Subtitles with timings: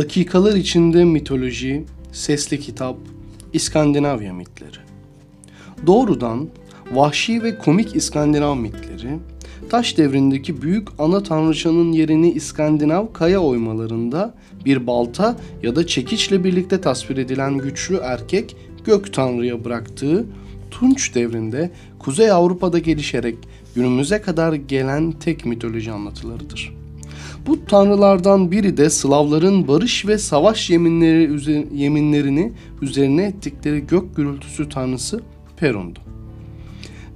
[0.00, 2.96] Dakikalar içinde mitoloji, sesli kitap,
[3.52, 4.76] İskandinavya mitleri.
[5.86, 6.48] Doğrudan
[6.92, 9.18] vahşi ve komik İskandinav mitleri,
[9.70, 16.80] taş devrindeki büyük ana tanrıçanın yerini İskandinav kaya oymalarında bir balta ya da çekiçle birlikte
[16.80, 20.26] tasvir edilen güçlü erkek gök tanrıya bıraktığı
[20.70, 23.36] Tunç devrinde Kuzey Avrupa'da gelişerek
[23.74, 26.79] günümüze kadar gelen tek mitoloji anlatılarıdır.
[27.46, 35.20] Bu tanrılardan biri de Slavların barış ve savaş yeminleri yeminlerini üzerine ettikleri gök gürültüsü tanrısı
[35.56, 35.98] Perun'du.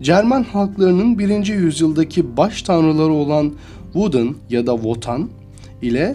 [0.03, 1.47] Cermen halklarının 1.
[1.47, 3.53] yüzyıldaki baş tanrıları olan
[3.93, 5.29] Woden ya da Wotan
[5.83, 6.15] ile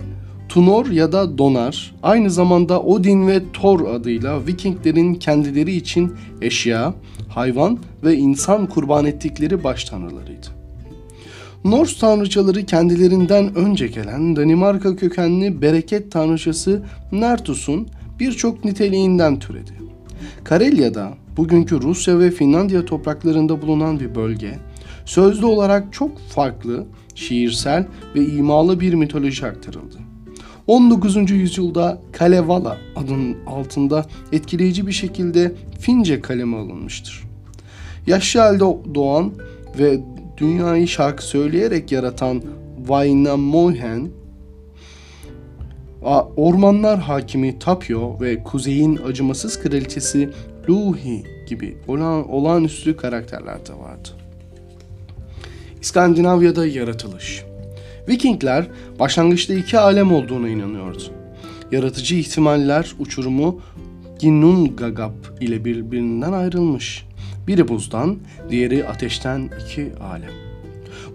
[0.50, 6.94] Tunor ya da Donar aynı zamanda Odin ve Thor adıyla Vikinglerin kendileri için eşya,
[7.30, 10.59] hayvan ve insan kurban ettikleri baş tanrılarıydı.
[11.66, 17.88] Norse tanrıçaları kendilerinden önce gelen Danimarka kökenli bereket tanrıçası Nertus'un
[18.20, 19.72] birçok niteliğinden türedi.
[20.44, 24.60] Karelya'da bugünkü Rusya ve Finlandiya topraklarında bulunan bir bölge,
[25.06, 29.98] sözlü olarak çok farklı, şiirsel ve imalı bir mitoloji aktarıldı.
[30.68, 31.32] 19.
[31.32, 37.24] yüzyılda Kalevala adının altında etkileyici bir şekilde Fince kaleme alınmıştır.
[38.08, 39.32] Yaşlı halde doğan
[39.80, 40.00] ve
[40.40, 42.44] dünyayı şarkı söyleyerek yaratan
[42.78, 44.10] Wainamoinen,
[46.38, 50.30] ormanlar hakimi Tapio ve kuzeyin acımasız kraliçesi
[50.70, 54.10] Luhi gibi olan, olağanüstü karakterler de vardı.
[55.82, 57.44] İskandinavya'da yaratılış
[58.10, 58.68] Vikingler
[59.00, 61.04] başlangıçta iki alem olduğuna inanıyordu.
[61.72, 63.62] Yaratıcı ihtimaller uçurumu
[64.20, 67.06] Ginnungagap ile birbirinden ayrılmış.
[67.50, 68.18] Biri buzdan,
[68.50, 70.32] diğeri ateşten iki alem.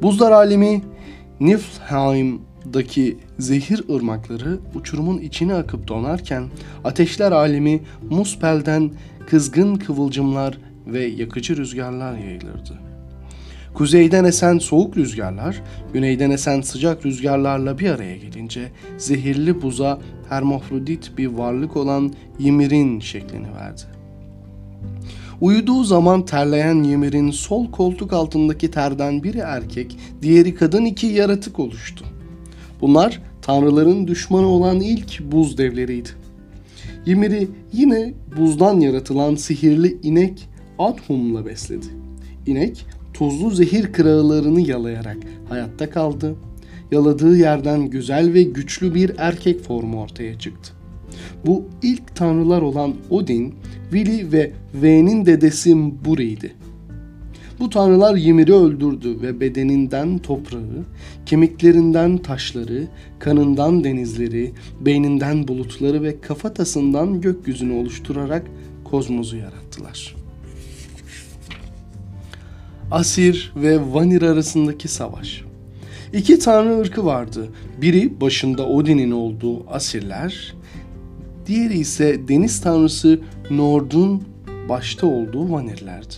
[0.02, 0.82] Buzlar alemi
[1.40, 6.44] Niflheim'daki zehir ırmakları uçurumun içine akıp donarken
[6.84, 7.80] ateşler alemi
[8.10, 8.90] Muspel'den
[9.26, 12.78] kızgın kıvılcımlar ve yakıcı rüzgarlar yayılırdı.
[13.74, 15.62] Kuzeyden esen soğuk rüzgarlar,
[15.92, 23.54] güneyden esen sıcak rüzgarlarla bir araya gelince zehirli buza hermafrodit bir varlık olan Ymir'in şeklini
[23.54, 23.82] verdi.
[25.40, 32.04] Uyuduğu zaman terleyen Ymir'in sol koltuk altındaki terden biri erkek, diğeri kadın iki yaratık oluştu.
[32.80, 36.08] Bunlar tanrıların düşmanı olan ilk buz devleriydi.
[37.06, 41.86] Ymir'i yine buzdan yaratılan sihirli inek Adhum'la besledi.
[42.46, 45.16] İnek tuzlu zehir kırağılarını yalayarak
[45.48, 46.36] hayatta kaldı.
[46.92, 50.73] Yaladığı yerden güzel ve güçlü bir erkek formu ortaya çıktı.
[51.46, 53.54] Bu ilk tanrılar olan Odin,
[53.92, 55.74] Vili ve V'nin dedesi
[56.04, 56.54] Buri'ydi.
[57.60, 60.84] Bu tanrılar Ymir'i öldürdü ve bedeninden toprağı,
[61.26, 62.84] kemiklerinden taşları,
[63.18, 68.42] kanından denizleri, beyninden bulutları ve kafatasından gökyüzünü oluşturarak
[68.84, 70.24] kozmosu yarattılar.''
[72.90, 75.44] Asir ve Vanir arasındaki savaş.
[76.12, 77.48] İki tanrı ırkı vardı.
[77.80, 80.54] Biri başında Odin'in olduğu Asirler,
[81.46, 84.22] diğeri ise deniz tanrısı Nord'un
[84.68, 86.14] başta olduğu Vanirlerdi.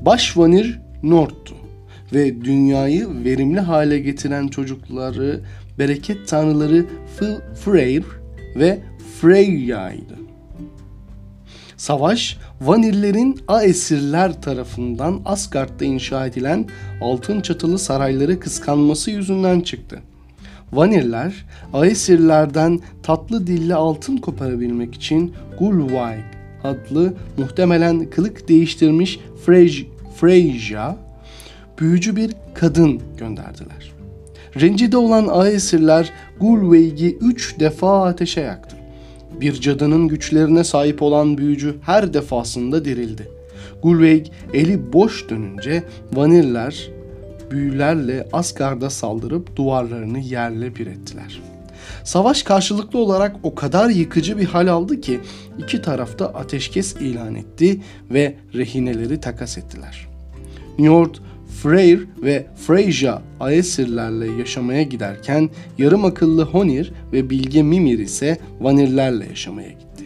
[0.00, 1.54] Baş Vanir Nord'tu
[2.12, 5.40] ve dünyayı verimli hale getiren çocukları
[5.78, 6.86] bereket tanrıları
[7.64, 8.04] Freyr
[8.56, 8.78] ve
[9.20, 10.22] Freyya'ydı.
[11.76, 16.68] Savaş, Vanillerin Aesirler tarafından Asgard'da inşa edilen
[17.00, 20.00] altın çatılı sarayları kıskanması yüzünden çıktı.
[20.72, 26.18] Vaniller, Aesirlerden tatlı dilli altın koparabilmek için Gulwai
[26.64, 30.96] adlı muhtemelen kılık değiştirmiş Frey Freyja,
[31.78, 33.92] büyücü bir kadın gönderdiler.
[34.60, 36.10] Rencide olan Aesirler
[36.40, 38.76] Gulweig'i üç defa ateşe yaktı.
[39.40, 43.28] Bir cadının güçlerine sahip olan büyücü her defasında dirildi.
[43.82, 45.82] Gulveig eli boş dönünce
[46.12, 46.90] Vaniller
[47.52, 51.40] büyülerle Asgard'a saldırıp duvarlarını yerle bir ettiler.
[52.04, 55.20] Savaş karşılıklı olarak o kadar yıkıcı bir hal aldı ki
[55.58, 60.08] iki tarafta ateşkes ilan etti ve rehineleri takas ettiler.
[60.78, 61.14] Njord
[61.62, 69.68] Freyr ve Freyja Aesirlerle yaşamaya giderken yarım akıllı Honir ve bilge Mimir ise Vanirlerle yaşamaya
[69.68, 70.04] gitti.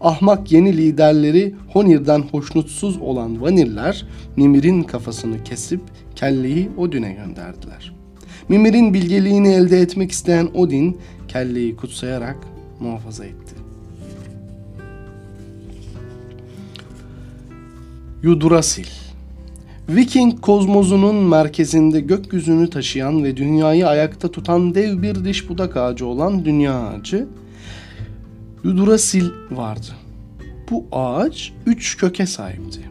[0.00, 4.06] Ahmak yeni liderleri Honir'den hoşnutsuz olan Vanirler
[4.36, 5.80] Mimir'in kafasını kesip
[6.20, 7.92] kelleyi Odin'e gönderdiler.
[8.48, 12.36] Mimir'in bilgeliğini elde etmek isteyen Odin kelleyi kutsayarak
[12.80, 13.54] muhafaza etti.
[18.22, 18.86] Yudurasil
[19.88, 26.44] Viking kozmozunun merkezinde gökyüzünü taşıyan ve dünyayı ayakta tutan dev bir diş budak ağacı olan
[26.44, 27.26] dünya ağacı,
[28.64, 29.88] Yggdrasil vardı.
[30.70, 32.89] Bu ağaç üç köke sahipti.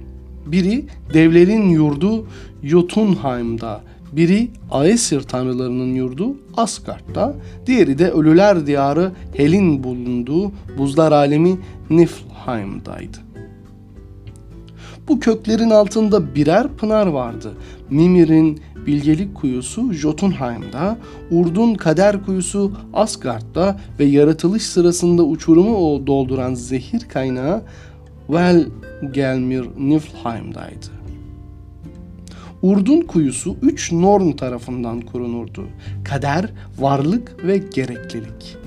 [0.51, 2.25] Biri devlerin yurdu
[2.63, 3.81] Jotunheim'da,
[4.11, 7.35] biri Aesir tanrılarının yurdu Asgard'da,
[7.65, 11.57] diğeri de ölüler diyarı Hel'in bulunduğu buzlar alemi
[11.89, 13.17] Niflheim'daydı.
[15.07, 17.53] Bu köklerin altında birer pınar vardı.
[17.89, 20.97] Mimir'in bilgelik kuyusu Jotunheim'da,
[21.31, 27.61] Urd'un kader kuyusu Asgard'da ve yaratılış sırasında uçurumu dolduran zehir kaynağı
[28.29, 30.99] Velgelmir Niflheim'daydı.
[32.61, 35.67] Urd'un kuyusu üç norm tarafından korunurdu.
[36.03, 36.49] Kader,
[36.79, 38.57] varlık ve gereklilik.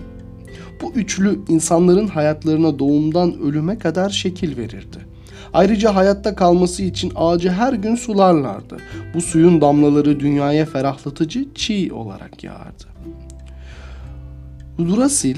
[0.83, 4.99] Bu üçlü insanların hayatlarına doğumdan ölüme kadar şekil verirdi.
[5.53, 8.77] Ayrıca hayatta kalması için ağacı her gün sularlardı.
[9.15, 12.85] Bu suyun damlaları dünyaya ferahlatıcı çiğ olarak yağardı.
[14.79, 15.37] Yudrasil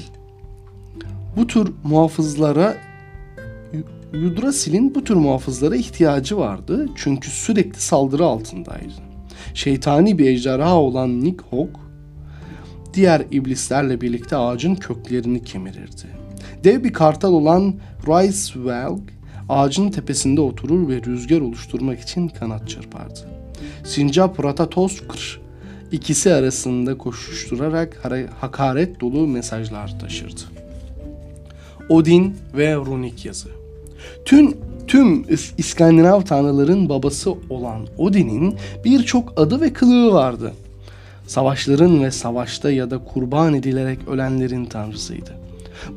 [1.37, 2.75] bu tür muhafızlara
[4.15, 8.93] Yudrasil'in bu tür muhafızlara ihtiyacı vardı çünkü sürekli saldırı altındaydı.
[9.53, 11.43] Şeytani bir ejderha olan Nick
[12.93, 16.07] diğer iblislerle birlikte ağacın köklerini kemirirdi.
[16.63, 17.75] Dev bir kartal olan
[18.07, 18.99] Ricewelg
[19.49, 23.19] ağacın tepesinde oturur ve rüzgar oluşturmak için kanat çırpardı.
[23.83, 25.39] Sincap Ratatoskr
[25.91, 28.05] ikisi arasında koşuşturarak
[28.41, 30.41] hakaret dolu mesajlar taşırdı.
[31.89, 33.64] Odin ve runik yazı.
[34.25, 34.57] Tüm
[34.87, 35.25] tüm
[35.57, 38.55] İskandinav tanrıların babası olan Odin'in
[38.85, 40.53] birçok adı ve kılığı vardı.
[41.27, 45.31] Savaşların ve savaşta ya da kurban edilerek ölenlerin tanrısıydı.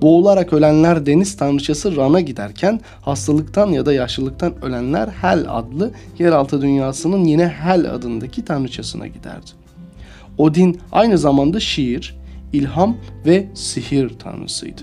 [0.02, 7.24] Boğularak ölenler deniz tanrıçası Ran'a giderken hastalıktan ya da yaşlılıktan ölenler Hel adlı yeraltı dünyasının
[7.24, 9.50] yine Hel adındaki tanrıçasına giderdi.
[10.38, 12.17] Odin aynı zamanda şiir,
[12.52, 12.96] ilham
[13.26, 14.82] ve sihir tanrısıydı.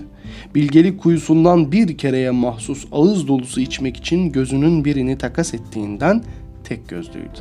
[0.54, 6.24] Bilgelik kuyusundan bir kereye mahsus ağız dolusu içmek için gözünün birini takas ettiğinden
[6.64, 7.40] tek gözlüydü.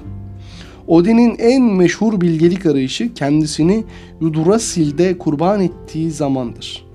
[0.88, 3.84] Odin'in en meşhur bilgelik arayışı kendisini
[4.22, 6.86] Yggdrasil'de kurban ettiği zamandır.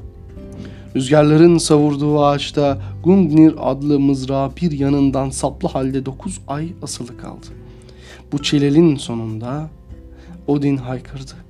[0.96, 7.46] Rüzgarların savurduğu ağaçta Gungnir adlı mızrağı bir yanından saplı halde dokuz ay asılı kaldı.
[8.32, 9.70] Bu çilelin sonunda
[10.46, 11.49] Odin haykırdı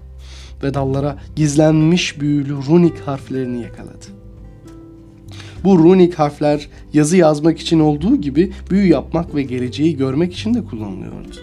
[0.63, 4.07] ve dallara gizlenmiş büyülü runik harflerini yakaladı.
[5.65, 10.65] Bu runik harfler yazı yazmak için olduğu gibi büyü yapmak ve geleceği görmek için de
[10.65, 11.37] kullanılıyordu.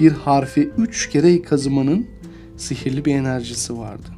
[0.00, 2.06] Bir harfi üç kere kazımanın
[2.56, 4.08] sihirli bir enerjisi vardı.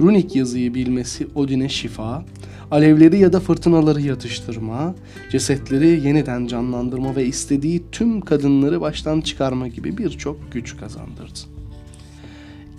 [0.00, 2.24] Runik yazıyı bilmesi Odin'e şifa,
[2.70, 4.94] alevleri ya da fırtınaları yatıştırma,
[5.30, 11.59] cesetleri yeniden canlandırma ve istediği tüm kadınları baştan çıkarma gibi birçok güç kazandırdı.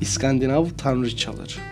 [0.01, 1.71] İskandinav tanrıçaları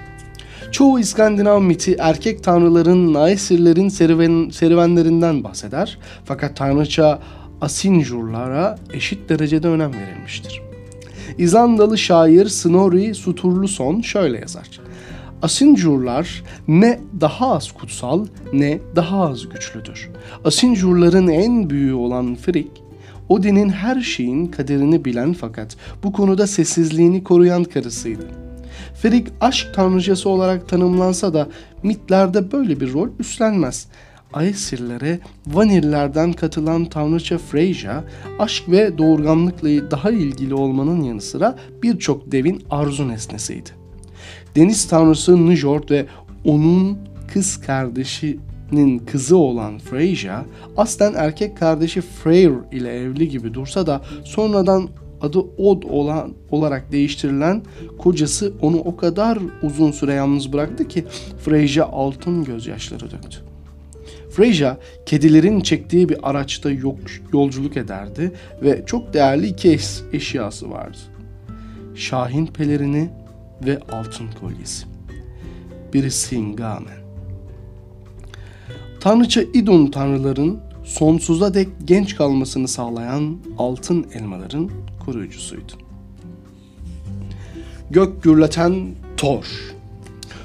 [0.72, 5.98] Çoğu İskandinav miti erkek tanrıların, naesirlerin serüven, serüvenlerinden bahseder.
[6.26, 7.20] Fakat tanrıça
[7.62, 10.62] Asinjurlara eşit derecede önem verilmiştir.
[11.38, 14.80] İzlandalı şair Snorri Sturluson şöyle yazar.
[15.42, 20.10] Asinjurlar ne daha az kutsal ne daha az güçlüdür.
[20.46, 22.72] Asinjurların en büyüğü olan Frigg,
[23.30, 28.28] Odin'in her şeyin kaderini bilen fakat bu konuda sessizliğini koruyan karısıydı.
[29.02, 31.48] Frigg aşk tanrıcası olarak tanımlansa da
[31.84, 33.88] mitlerde böyle bir rol üstlenmez.
[34.34, 38.04] Aesirlere Vanillerden katılan tanrıça Freyja,
[38.40, 43.80] aşk ve doğurganlıkla daha ilgili olmanın yanı sıra birçok devin arzu nesnesiydi
[44.56, 46.06] deniz tanrısı Njord ve
[46.46, 46.98] onun
[47.34, 47.62] kız
[48.70, 50.46] kardeşinin kızı olan Freyja
[50.78, 54.90] aslen erkek kardeşi Freyr ile evli gibi dursa da sonradan
[55.22, 57.64] adı Od olan olarak değiştirilen
[57.98, 61.06] kocası onu o kadar uzun süre yalnız bıraktı ki
[61.46, 63.38] Freyja altın gözyaşları döktü.
[64.32, 66.70] Freyja kedilerin çektiği bir araçta
[67.34, 69.80] yolculuk ederdi ve çok değerli iki
[70.14, 70.98] eşyası vardı.
[71.96, 73.10] Şahin pelerini
[73.66, 74.86] ve altın kolyesi.
[75.94, 76.99] Birisi Ingamen.
[79.00, 84.70] Tanrıça Idun tanrıların sonsuza dek genç kalmasını sağlayan altın elmaların
[85.06, 85.72] koruyucusuydu.
[87.92, 88.88] Gök gürleten
[89.18, 89.46] Thor.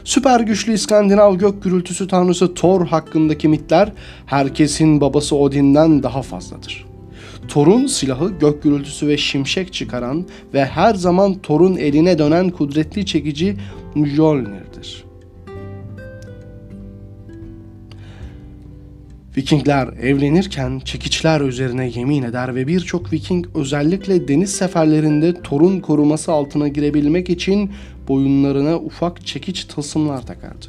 [0.05, 3.93] Süper güçlü İskandinav gök gürültüsü tanrısı Thor hakkındaki mitler
[4.27, 6.87] herkesin babası Odin'den daha fazladır.
[7.49, 13.57] Thor'un silahı gök gürültüsü ve şimşek çıkaran ve her zaman Thor'un eline dönen kudretli çekici
[13.95, 15.05] Mjolnir'dir.
[19.37, 26.69] Vikingler evlenirken çekiçler üzerine yemin eder ve birçok Viking özellikle deniz seferlerinde Thor'un koruması altına
[26.69, 27.71] girebilmek için
[28.09, 30.67] boyunlarına ufak çekiç tılsımlar takardı.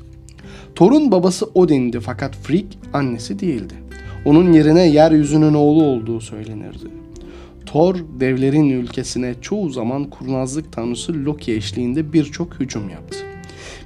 [0.75, 3.73] Thor'un babası Odin'di fakat Frigg annesi değildi.
[4.25, 6.87] Onun yerine yeryüzünün oğlu olduğu söylenirdi.
[7.65, 13.17] Thor devlerin ülkesine çoğu zaman kurnazlık tanrısı Loki eşliğinde birçok hücum yaptı.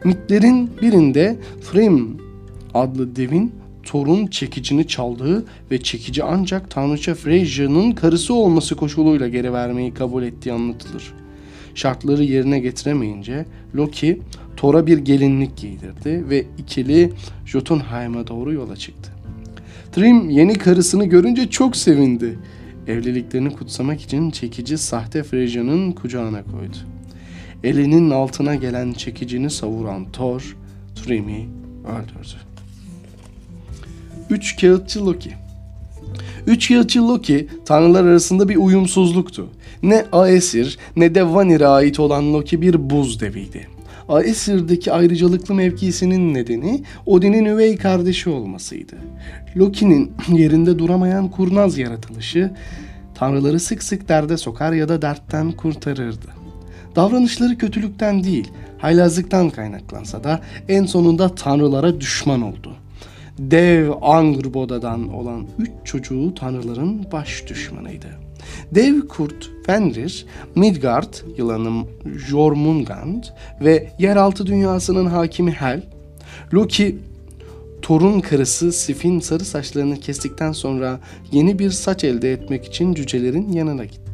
[0.04, 1.38] Mitlerin birinde
[1.72, 2.18] Thrym
[2.74, 3.59] adlı devin
[3.90, 10.54] Thor'un çekicini çaldığı ve çekici ancak tanrıça Freyja'nın karısı olması koşuluyla geri vermeyi kabul ettiği
[10.54, 11.14] anlatılır.
[11.76, 14.22] Şartları yerine getiremeyince Loki
[14.58, 17.14] Thor'a bir gelinlik giydirdi ve ikili
[17.46, 19.12] Jotunheim'a doğru yola çıktı.
[19.92, 22.40] Thrym yeni karısını görünce çok sevindi.
[22.88, 26.78] Evliliklerini kutsamak için çekici sahte Freyja'nın kucağına koydu.
[27.64, 30.58] Elinin altına gelen çekicini savuran Thor,
[30.96, 31.50] Thrym'i
[31.86, 32.49] öldürdü.
[34.30, 35.34] Üç kağıtçı Loki
[36.48, 39.50] Üç kağıtçı Loki tanrılar arasında bir uyumsuzluktu.
[39.84, 43.68] Ne Aesir ne de Vanir'e ait olan Loki bir buz deviydi.
[44.10, 48.96] Aesir'deki ayrıcalıklı mevkisinin nedeni Odin'in üvey kardeşi olmasıydı.
[49.58, 52.52] Loki'nin yerinde duramayan kurnaz yaratılışı
[53.16, 56.28] tanrıları sık sık derde sokar ya da dertten kurtarırdı.
[56.96, 62.79] Davranışları kötülükten değil, haylazlıktan kaynaklansa da en sonunda tanrılara düşman oldu.
[63.40, 68.08] Dev Angrbodadan olan üç çocuğu tanrıların baş düşmanıydı.
[68.72, 71.86] Dev kurt Fenrir, Midgard yılanı
[72.30, 73.24] Jormungand
[73.62, 75.84] ve yeraltı dünyasının hakimi Hel,
[76.54, 76.98] Loki
[77.82, 81.00] Thor'un karısı Sif'in sarı saçlarını kestikten sonra
[81.32, 84.09] yeni bir saç elde etmek için cücelerin yanına gitti.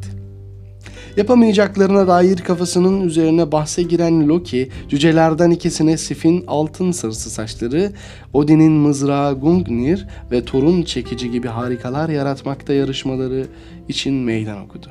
[1.16, 7.92] Yapamayacaklarına dair kafasının üzerine bahse giren Loki, cücelerden ikisine Sif'in altın sarısı saçları,
[8.32, 13.46] Odin'in mızrağı Gungnir ve Thor'un çekici gibi harikalar yaratmakta yarışmaları
[13.88, 14.86] için meydan okudu.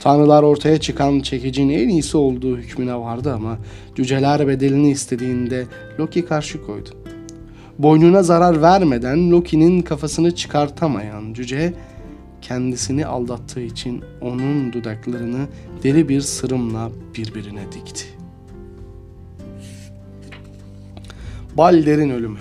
[0.00, 3.58] Tanrılar ortaya çıkan çekicinin en iyisi olduğu hükmüne vardı ama
[3.94, 5.66] cüceler bedelini istediğinde
[6.00, 6.88] Loki karşı koydu.
[7.78, 11.72] Boynuna zarar vermeden Loki'nin kafasını çıkartamayan cüce
[12.42, 15.46] kendisini aldattığı için onun dudaklarını
[15.82, 18.04] deri bir sırımla birbirine dikti.
[21.56, 22.38] Balder'in ölümü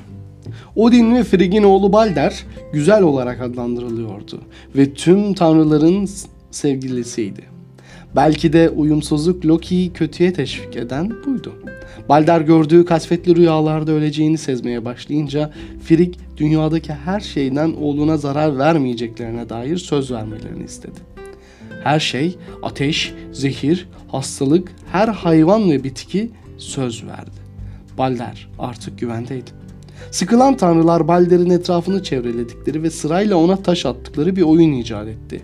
[0.76, 4.42] Odin ve Frigg'in oğlu Balder güzel olarak adlandırılıyordu
[4.76, 6.10] ve tüm tanrıların
[6.52, 7.51] sevgilisiydi.
[8.16, 11.56] Belki de uyumsuzluk Loki'yi kötüye teşvik eden buydu.
[12.10, 15.52] Balder gördüğü kasvetli rüyalarda öleceğini sezmeye başlayınca
[15.84, 21.00] Frigg dünyadaki her şeyden oğluna zarar vermeyeceklerine dair söz vermelerini istedi.
[21.84, 27.42] Her şey, ateş, zehir, hastalık, her hayvan ve bitki söz verdi.
[27.98, 29.52] Balder artık güvendeydi.
[30.12, 35.42] Sıkılan tanrılar Balder'in etrafını çevreledikleri ve sırayla ona taş attıkları bir oyun icat etti.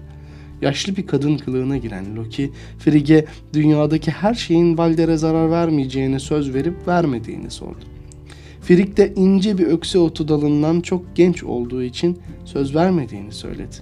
[0.61, 6.87] Yaşlı bir kadın kılığına giren Loki, Frigge dünyadaki her şeyin Balder'e zarar vermeyeceğine söz verip
[6.87, 7.85] vermediğini sordu.
[8.61, 13.75] Frigg de ince bir ökse otu dalından çok genç olduğu için söz vermediğini söyledi.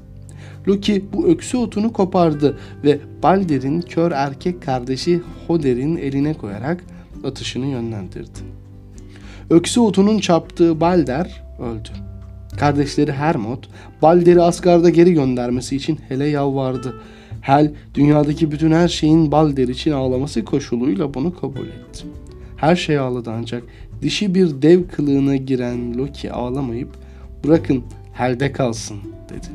[0.67, 6.83] Loki bu ökse otunu kopardı ve Balder'in kör erkek kardeşi Hoder'in eline koyarak
[7.23, 8.39] atışını yönlendirdi.
[9.49, 12.04] Ökse otunun çarptığı Balder öldü.
[12.59, 13.63] Kardeşleri Hermod,
[14.01, 16.95] Balder'i Asgard'a geri göndermesi için Hel'e yalvardı.
[17.41, 22.05] Hel, dünyadaki bütün her şeyin Balder için ağlaması koşuluyla bunu kabul etti.
[22.57, 23.63] Her şey ağladı ancak
[24.01, 26.89] dişi bir dev kılığına giren Loki ağlamayıp
[27.43, 27.83] bırakın
[28.13, 28.97] Hel'de kalsın
[29.29, 29.47] dedi.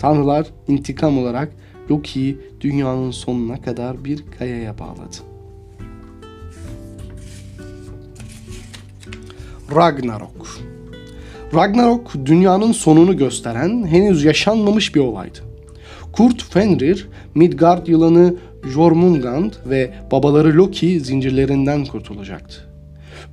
[0.00, 1.52] Tanrılar intikam olarak
[1.90, 5.16] Loki'yi dünyanın sonuna kadar bir kayaya bağladı.
[9.74, 10.69] Ragnarok
[11.54, 15.38] Ragnarok dünyanın sonunu gösteren henüz yaşanmamış bir olaydı.
[16.12, 18.34] Kurt Fenrir, Midgard yılanı
[18.74, 22.54] Jormungand ve babaları Loki zincirlerinden kurtulacaktı.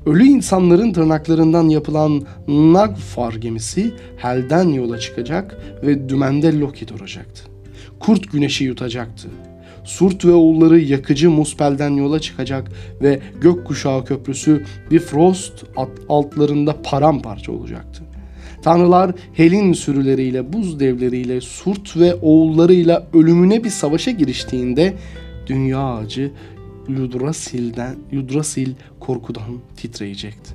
[0.05, 7.43] Ölü insanların tırnaklarından yapılan Nagfar gemisi Hel'den yola çıkacak ve dümende Loki duracaktı.
[7.99, 9.27] Kurt güneşi yutacaktı.
[9.83, 12.71] Surt ve oğulları yakıcı muspelden yola çıkacak
[13.01, 15.63] ve gökkuşağı köprüsü Bifrost
[16.09, 18.06] altlarında paramparça olacaktı.
[18.61, 24.93] Tanrılar Helin sürüleriyle, buz devleriyle, Surt ve oğullarıyla ölümüne bir savaşa giriştiğinde
[25.47, 26.31] dünya ağacı
[26.89, 30.53] Yudrasil'den, Yudrasil korkudan titreyecekti.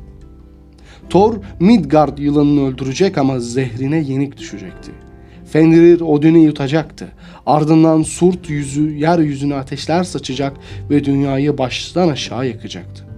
[1.11, 4.91] Thor Midgard yılanını öldürecek ama zehrine yenik düşecekti.
[5.53, 7.09] Fenrir Odin'i yutacaktı.
[7.47, 10.57] Ardından Surt yüzü yeryüzüne ateşler saçacak
[10.91, 13.12] ve dünyayı baştan aşağı yakacaktı.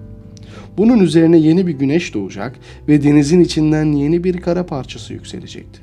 [0.79, 5.81] Bunun üzerine yeni bir güneş doğacak ve denizin içinden yeni bir kara parçası yükselecekti.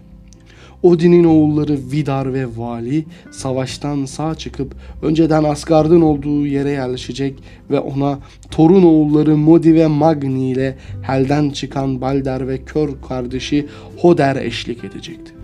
[0.83, 7.33] Odin'in oğulları Vidar ve Vali savaştan sağ çıkıp önceden Asgard'ın olduğu yere yerleşecek
[7.71, 8.19] ve ona
[8.51, 13.67] torun oğulları Modi ve Magni ile Hel'den çıkan Balder ve kör kardeşi
[13.97, 15.40] Hoder eşlik edecekti.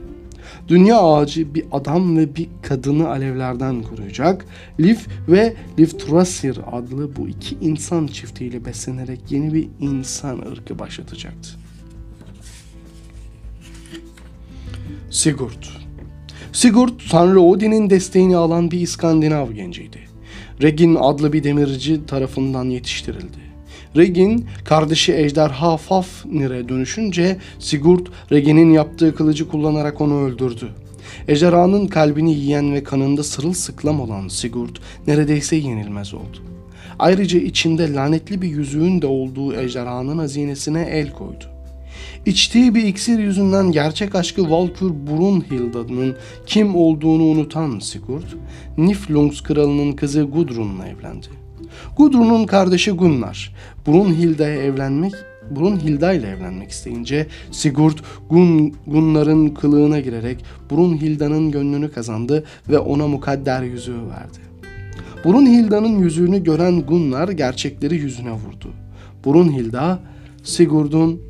[0.67, 4.45] Dünya ağacı bir adam ve bir kadını alevlerden koruyacak.
[4.79, 11.49] Lif ve Liftrasir adlı bu iki insan çiftiyle beslenerek yeni bir insan ırkı başlatacaktı.
[15.09, 15.63] Sigurd
[16.53, 19.99] Sigurd, Tanrı Odin'in desteğini alan bir İskandinav genciydi.
[20.61, 23.46] Regin adlı bir demirci tarafından yetiştirildi.
[23.95, 30.69] Regin kardeşi ejderha Fafnir'e dönüşünce Sigurd Regin'in yaptığı kılıcı kullanarak onu öldürdü.
[31.27, 34.75] Ejderhanın kalbini yiyen ve kanında sırılsıklam olan Sigurd
[35.07, 36.37] neredeyse yenilmez oldu.
[36.99, 41.45] Ayrıca içinde lanetli bir yüzüğün de olduğu ejderhanın hazinesine el koydu.
[42.25, 46.15] İçtiği bir iksir yüzünden gerçek aşkı Valkür Brunhilda'nın
[46.45, 48.27] kim olduğunu unutan Sigurd,
[48.77, 51.46] Niflungs kralının kızı Gudrun'la evlendi.
[51.97, 53.53] Gudrun'un kardeşi Gunnar,
[53.87, 55.13] Brunhilda'ya evlenmek
[55.55, 57.97] Brunhilda ile evlenmek isteyince Sigurd
[58.29, 64.39] Gun, Gunnar'ın kılığına girerek Brunhilda'nın gönlünü kazandı ve ona mukadder yüzüğü verdi.
[65.25, 68.73] Brunhilda'nın yüzüğünü gören Gunnar gerçekleri yüzüne vurdu.
[69.25, 69.99] Brunhilda
[70.43, 71.21] Sigurd'un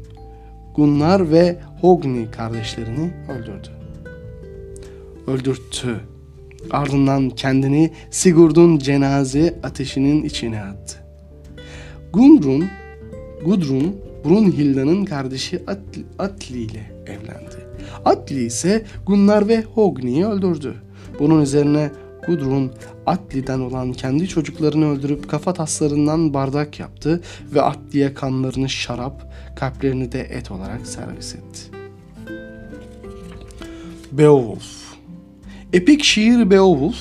[0.75, 3.69] Gunnar ve Hogni kardeşlerini öldürdü.
[5.27, 5.99] Öldürttü.
[6.71, 10.97] Ardından kendini Sigurd'un cenaze ateşinin içine attı.
[12.13, 12.65] Gudrun,
[13.45, 13.95] Gudrun
[14.25, 17.67] Brunhilda'nın kardeşi Atli, Atli ile evlendi.
[18.05, 20.75] Atli ise Gunnar ve Hogni'yi öldürdü.
[21.19, 21.91] Bunun üzerine
[22.27, 22.71] Gudrun
[23.05, 27.21] Atli'den olan kendi çocuklarını öldürüp kafa taslarından bardak yaptı
[27.53, 31.61] ve Atli'ye kanlarını şarap, kalplerini de et olarak servis etti.
[34.11, 34.86] Beowulf
[35.73, 36.97] Epik şiir Beowulf,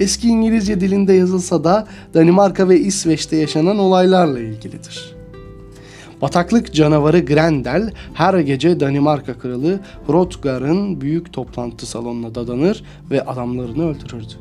[0.00, 5.14] eski İngilizce dilinde yazılsa da Danimarka ve İsveç'te yaşanan olaylarla ilgilidir.
[6.22, 14.34] Bataklık canavarı Grendel her gece Danimarka kralı Hrothgar'ın büyük toplantı salonuna dadanır ve adamlarını öldürürdü.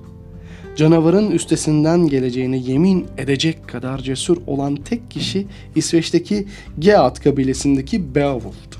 [0.75, 6.47] Canavarın üstesinden geleceğine yemin edecek kadar cesur olan tek kişi İsveç'teki
[6.79, 8.79] Geat kabilesindeki Beowulf'tu.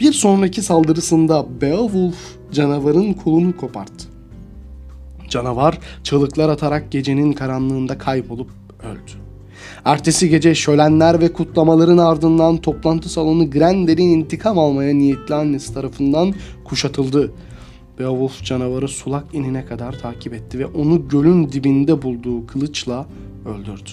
[0.00, 4.11] Bir sonraki saldırısında Beowulf canavarın kolunu koparttı.
[5.32, 8.50] Canavar çığlıklar atarak gecenin karanlığında kaybolup
[8.82, 9.12] öldü.
[9.84, 17.32] Ertesi gece şölenler ve kutlamaların ardından toplantı salonu Grendel'in intikam almaya niyetli annesi tarafından kuşatıldı.
[17.98, 23.06] Beowulf canavarı sulak inine kadar takip etti ve onu gölün dibinde bulduğu kılıçla
[23.46, 23.90] öldürdü.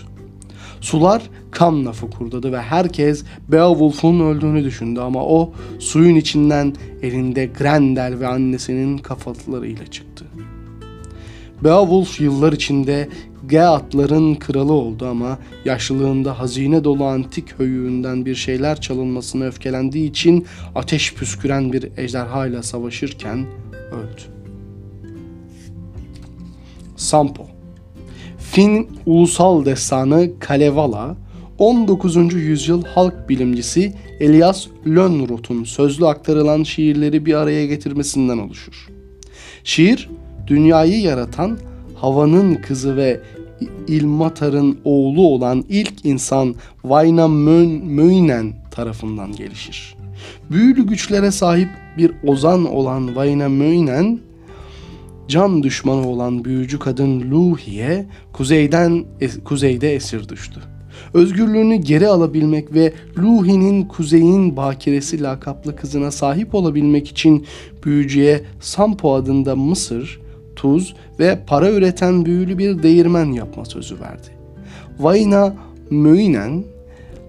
[0.82, 8.28] Sular kanla fokurdadı ve herkes Beowulf'un öldüğünü düşündü ama o suyun içinden elinde Grendel ve
[8.28, 10.08] annesinin kafalarıyla çıktı.
[11.63, 13.09] Beowulf yıllar içinde
[13.49, 20.45] Geatların kralı oldu ama yaşlılığında hazine dolu antik höyüğünden bir şeyler çalınmasına öfkelendiği için
[20.75, 23.45] ateş püsküren bir ejderha ile savaşırken
[23.91, 24.21] öldü.
[26.95, 27.47] Sampo
[28.37, 31.17] Fin ulusal destanı Kalevala
[31.57, 32.33] 19.
[32.33, 38.89] yüzyıl halk bilimcisi Elias Lönnrot'un sözlü aktarılan şiirleri bir araya getirmesinden oluşur.
[39.63, 40.09] Şiir,
[40.49, 41.57] dünyayı yaratan
[41.95, 43.19] havanın kızı ve
[43.88, 49.95] İlmatar'ın oğlu olan ilk insan Wainamoinen tarafından gelişir.
[50.51, 54.19] Büyülü güçlere sahip bir ozan olan Wainamoinen,
[55.27, 59.05] can düşmanı olan büyücü kadın Luhi'ye kuzeyden
[59.45, 60.62] kuzeyde esir düştü.
[61.13, 67.45] Özgürlüğünü geri alabilmek ve Luhi'nin kuzeyin bakiresi lakaplı kızına sahip olabilmek için
[67.85, 70.19] büyücüye Sampo adında Mısır,
[70.59, 74.27] tuz ve para üreten büyülü bir değirmen yapma sözü verdi.
[74.99, 75.55] Vayna
[75.89, 76.63] Möinen,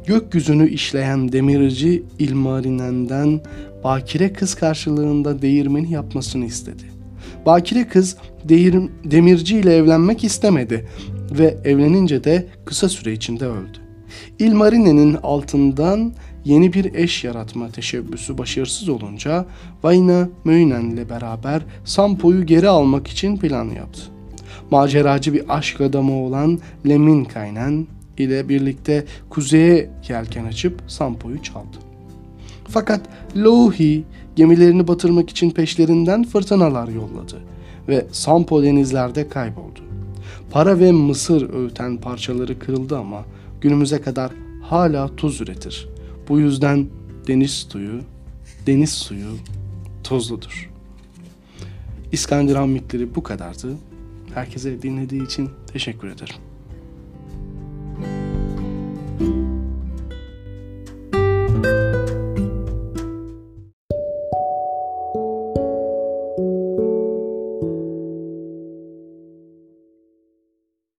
[0.07, 3.41] gökyüzünü işleyen demirci İlmarinen'den
[3.85, 6.83] bakire kız karşılığında değirmeni yapmasını istedi.
[7.47, 10.89] Bakire kız değir, demirci ile evlenmek istemedi
[11.39, 13.79] ve evlenince de kısa süre içinde öldü.
[14.39, 16.13] İlmarine'nin altından
[16.45, 19.47] yeni bir eş yaratma teşebbüsü başarısız olunca
[19.83, 24.01] Vayna Möynen ile beraber Sampo'yu geri almak için plan yaptı.
[24.71, 27.87] Maceracı bir aşk adamı olan Lemminkainen
[28.19, 31.77] ile birlikte kuzeye yelken açıp Sampo'yu çaldı.
[32.69, 33.01] Fakat
[33.37, 34.05] Louhi
[34.37, 37.37] gemilerini batırmak için peşlerinden fırtınalar yolladı
[37.89, 39.81] ve Sampo denizlerde kayboldu.
[40.51, 43.25] Para ve mısır öğüten parçaları kırıldı ama
[43.61, 44.31] günümüze kadar
[44.63, 45.89] hala tuz üretir.
[46.31, 46.87] Bu yüzden
[47.27, 48.01] deniz suyu,
[48.67, 49.37] deniz suyu
[50.05, 50.71] tuzludur.
[52.13, 53.77] İskandinav mitleri bu kadardı.
[54.35, 56.35] Herkese dinlediği için teşekkür ederim.